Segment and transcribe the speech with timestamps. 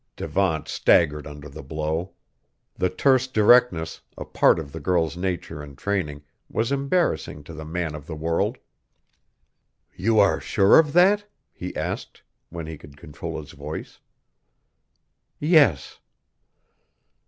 [0.15, 2.13] Devant staggered under the blow.
[2.73, 7.65] The terse directness, a part of the girl's nature and training, was embarrassing to the
[7.65, 8.57] man of the world.
[9.95, 13.99] "You are sure of that?" he asked, when he could control his voice.
[15.37, 15.99] "Yes."